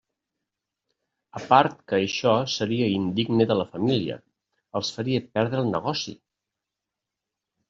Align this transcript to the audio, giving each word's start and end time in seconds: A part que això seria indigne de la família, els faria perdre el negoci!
A 1.39 1.41
part 1.51 1.75
que 1.91 1.97
això 1.97 2.33
seria 2.53 2.87
indigne 2.93 3.47
de 3.51 3.59
la 3.59 3.67
família, 3.75 4.17
els 4.81 4.91
faria 4.97 5.23
perdre 5.37 5.61
el 5.67 5.71
negoci! 5.77 6.17